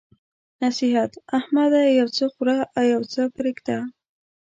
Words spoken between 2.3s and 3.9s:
خوره او يو څه پرېږده.